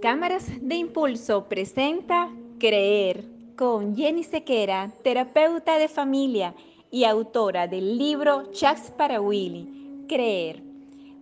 [0.00, 3.24] Cámaras de Impulso presenta Creer
[3.56, 6.54] con Jenny Sequera, terapeuta de familia
[6.92, 10.62] y autora del libro Chats para Willy, Creer.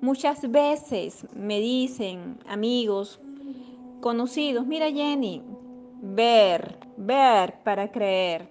[0.02, 3.18] Muchas veces me dicen amigos,
[4.02, 5.42] conocidos, mira Jenny,
[6.02, 8.46] ver, ver para creer.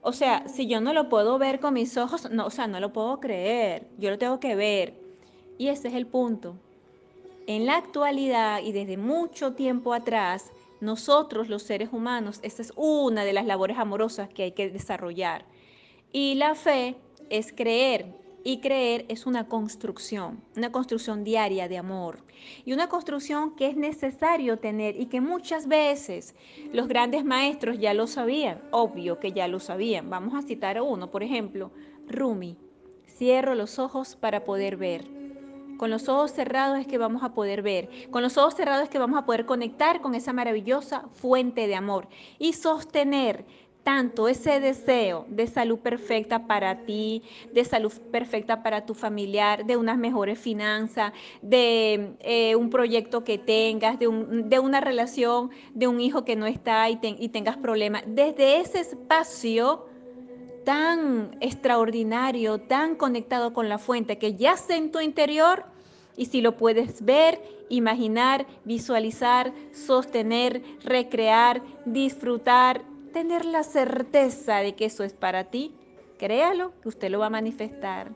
[0.00, 2.80] O sea, si yo no lo puedo ver con mis ojos, no, o sea, no
[2.80, 4.94] lo puedo creer, yo lo tengo que ver.
[5.58, 6.56] Y ese es el punto.
[7.48, 10.52] En la actualidad y desde mucho tiempo atrás,
[10.82, 15.46] nosotros los seres humanos, esta es una de las labores amorosas que hay que desarrollar.
[16.12, 16.96] Y la fe
[17.30, 18.14] es creer,
[18.44, 22.18] y creer es una construcción, una construcción diaria de amor.
[22.66, 26.34] Y una construcción que es necesario tener y que muchas veces
[26.74, 30.10] los grandes maestros ya lo sabían, obvio que ya lo sabían.
[30.10, 31.70] Vamos a citar a uno, por ejemplo,
[32.08, 32.58] Rumi.
[33.06, 35.17] Cierro los ojos para poder ver.
[35.78, 37.88] Con los ojos cerrados es que vamos a poder ver.
[38.10, 41.76] Con los ojos cerrados es que vamos a poder conectar con esa maravillosa fuente de
[41.76, 43.44] amor y sostener
[43.84, 47.22] tanto ese deseo de salud perfecta para ti,
[47.54, 53.38] de salud perfecta para tu familiar, de unas mejores finanzas, de eh, un proyecto que
[53.38, 58.02] tengas, de, una relación, de un hijo que no está y, y tengas problemas.
[58.04, 59.86] Desde ese espacio
[60.64, 65.64] tan extraordinario, tan conectado con la fuente que yace en tu interior
[66.18, 74.86] y si lo puedes ver, imaginar, visualizar, sostener, recrear, disfrutar, tener la certeza de que
[74.86, 75.72] eso es para ti,
[76.18, 78.10] créalo que usted lo va a manifestar.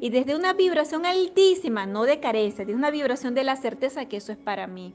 [0.00, 4.08] Y desde una vibración altísima, no de carencia, de una vibración de la certeza de
[4.08, 4.94] que eso es para mí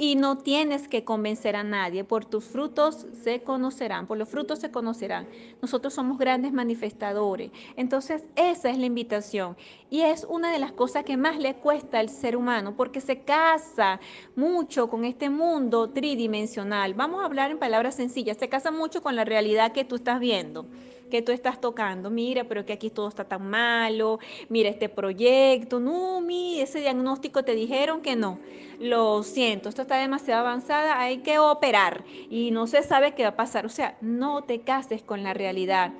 [0.00, 2.04] y no tienes que convencer a nadie.
[2.04, 5.28] Por tus frutos se conocerán, por los frutos se conocerán.
[5.60, 7.50] Nosotros somos grandes manifestadores.
[7.76, 9.58] Entonces, esa es la invitación.
[9.90, 13.20] Y es una de las cosas que más le cuesta al ser humano, porque se
[13.20, 14.00] casa
[14.36, 16.94] mucho con este mundo tridimensional.
[16.94, 20.18] Vamos a hablar en palabras sencillas, se casa mucho con la realidad que tú estás
[20.18, 20.64] viendo
[21.10, 22.10] que tú estás tocando.
[22.10, 24.18] Mira, pero que aquí todo está tan malo.
[24.48, 25.80] Mira este proyecto.
[25.80, 28.38] No, mi, ese diagnóstico te dijeron que no.
[28.78, 33.30] Lo siento, esto está demasiado avanzada, hay que operar y no se sabe qué va
[33.30, 33.66] a pasar.
[33.66, 35.92] O sea, no te cases con la realidad.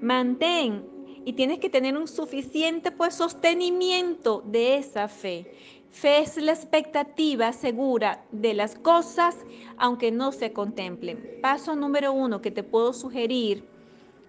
[0.00, 0.86] Mantén
[1.24, 5.52] y tienes que tener un suficiente pues sostenimiento de esa fe.
[5.90, 9.36] Fe es la expectativa segura de las cosas
[9.76, 11.38] aunque no se contemplen.
[11.40, 13.64] Paso número uno que te puedo sugerir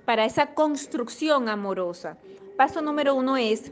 [0.06, 2.18] para esa construcción amorosa.
[2.58, 3.72] Paso número uno es,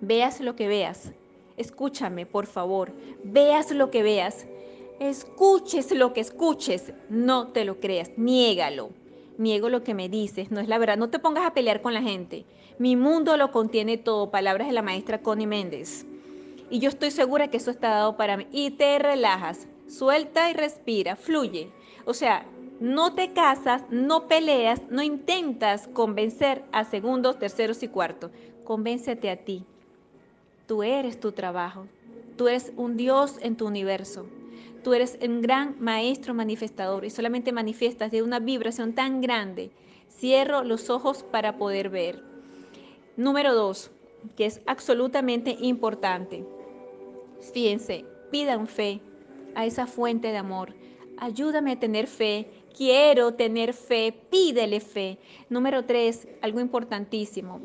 [0.00, 1.12] veas lo que veas.
[1.56, 2.92] Escúchame, por favor.
[3.24, 4.46] Veas lo que veas.
[5.00, 6.92] Escuches lo que escuches.
[7.08, 8.10] No te lo creas.
[8.16, 8.90] Niégalo.
[9.38, 10.52] Niego lo que me dices.
[10.52, 10.96] No es la verdad.
[10.96, 12.44] No te pongas a pelear con la gente.
[12.78, 14.30] Mi mundo lo contiene todo.
[14.30, 16.06] Palabras de la maestra Connie Méndez.
[16.70, 18.46] Y yo estoy segura que eso está dado para mí.
[18.52, 19.66] Y te relajas.
[19.88, 21.16] Suelta y respira.
[21.16, 21.70] Fluye.
[22.04, 22.46] O sea,
[22.80, 28.30] no te casas, no peleas, no intentas convencer a segundos, terceros y cuartos.
[28.64, 29.64] Convéncete a ti.
[30.66, 31.86] Tú eres tu trabajo.
[32.36, 34.26] Tú eres un Dios en tu universo.
[34.84, 39.72] Tú eres un gran maestro manifestador y solamente manifiestas de una vibración tan grande.
[40.08, 42.22] Cierro los ojos para poder ver.
[43.16, 43.90] Número dos,
[44.36, 46.46] que es absolutamente importante.
[47.52, 49.00] Fíjense, pidan fe
[49.56, 50.74] a esa fuente de amor.
[51.16, 55.18] Ayúdame a tener fe quiero tener fe, pídele fe.
[55.48, 57.60] Número tres, algo importantísimo.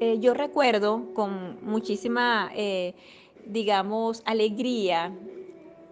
[0.00, 2.94] Eh, yo recuerdo con muchísima, eh,
[3.46, 5.12] digamos, alegría,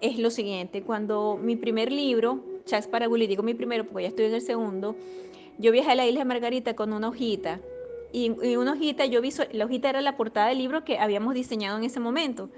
[0.01, 4.09] es lo siguiente, cuando mi primer libro, Chas para Willy, digo mi primero porque ya
[4.09, 4.95] estoy en el segundo,
[5.59, 7.61] yo viajé a la isla de Margarita con una hojita.
[8.13, 11.35] Y, y una hojita, yo vi, la hojita era la portada del libro que habíamos
[11.35, 12.51] diseñado en ese momento.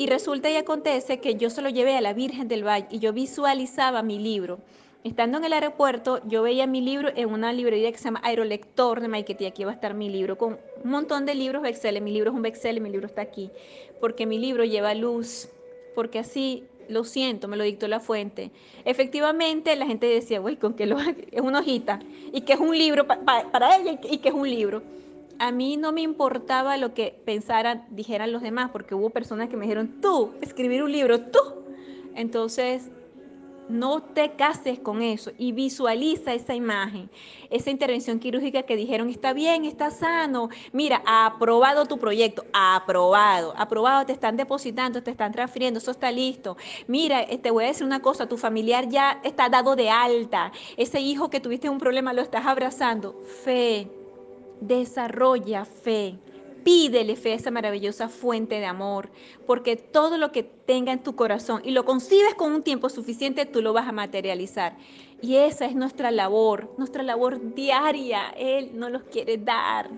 [0.00, 3.00] Y resulta y acontece que yo se lo llevé a la Virgen del Valle y
[3.00, 4.58] yo visualizaba mi libro.
[5.04, 9.02] Estando en el aeropuerto, yo veía mi libro en una librería que se llama Aerolector
[9.02, 9.48] de Maiquetía.
[9.48, 12.00] Aquí va a estar mi libro con un montón de libros bestseller.
[12.00, 13.50] Mi libro es un bestseller, mi libro está aquí.
[14.00, 15.50] Porque mi libro lleva luz.
[15.94, 18.52] Porque así, lo siento, me lo dictó la fuente.
[18.86, 22.00] Efectivamente, la gente decía, güey, con que lo, es una hojita.
[22.32, 24.82] Y que es un libro para ella y que es un libro
[25.40, 29.56] a mí no me importaba lo que pensaran, dijeran los demás, porque hubo personas que
[29.56, 31.38] me dijeron, tú, escribir un libro, tú.
[32.14, 32.90] Entonces,
[33.70, 37.08] no te cases con eso y visualiza esa imagen,
[37.48, 44.04] esa intervención quirúrgica que dijeron, está bien, está sano, mira, aprobado tu proyecto, aprobado, aprobado,
[44.04, 46.58] te están depositando, te están transfiriendo, eso está listo.
[46.86, 50.52] Mira, te este, voy a decir una cosa, tu familiar ya está dado de alta,
[50.76, 53.88] ese hijo que tuviste un problema lo estás abrazando, fe,
[54.60, 56.18] desarrolla fe,
[56.64, 59.08] Pídele fe a esa maravillosa fuente de amor,
[59.46, 63.46] porque todo lo que tenga en tu corazón y lo concibes con un tiempo suficiente,
[63.46, 64.76] tú lo vas a materializar.
[65.22, 68.28] Y esa es nuestra labor, nuestra labor diaria.
[68.36, 69.88] Él no los quiere dar.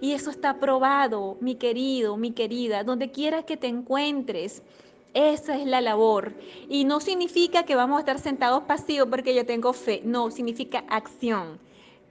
[0.00, 4.62] Y eso está probado, mi querido, mi querida, donde quiera que te encuentres.
[5.14, 6.32] Esa es la labor.
[6.68, 10.02] Y no significa que vamos a estar sentados pasivos porque yo tengo fe.
[10.04, 11.58] No, significa acción.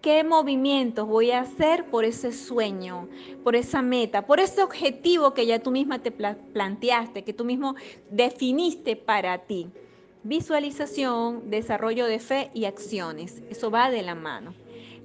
[0.01, 3.07] ¿Qué movimientos voy a hacer por ese sueño,
[3.43, 7.75] por esa meta, por ese objetivo que ya tú misma te planteaste, que tú mismo
[8.11, 9.67] definiste para ti?
[10.23, 13.41] Visualización, desarrollo de fe y acciones.
[13.49, 14.53] Eso va de la mano.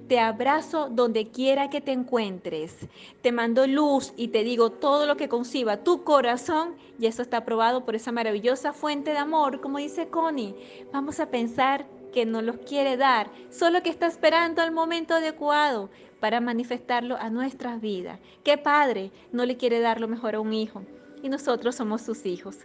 [0.07, 2.75] Te abrazo donde quiera que te encuentres.
[3.21, 7.37] Te mando luz y te digo todo lo que conciba tu corazón y eso está
[7.37, 10.55] aprobado por esa maravillosa fuente de amor, como dice Connie.
[10.91, 15.89] Vamos a pensar que nos los quiere dar, solo que está esperando el momento adecuado
[16.21, 18.19] para manifestarlo a nuestras vidas.
[18.45, 20.83] ¿Qué padre no le quiere dar lo mejor a un hijo?
[21.21, 22.57] Y nosotros somos sus hijos.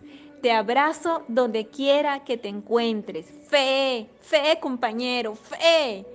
[0.42, 3.26] Te abrazo donde quiera que te encuentres.
[3.48, 6.06] Fe, fe compañero, fe.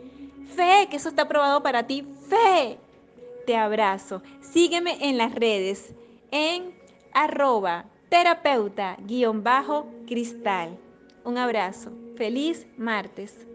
[0.56, 2.08] Fe, que eso está aprobado para ti.
[2.30, 2.78] Fe.
[3.46, 4.22] Te abrazo.
[4.40, 5.94] Sígueme en las redes
[6.32, 6.74] en
[7.14, 10.78] arroba terapeuta guion bajo cristal.
[11.26, 11.92] Un abrazo.
[12.16, 13.48] Feliz martes.